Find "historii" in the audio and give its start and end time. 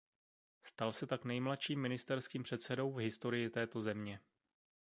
2.99-3.49